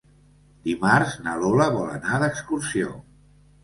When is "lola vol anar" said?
1.43-2.21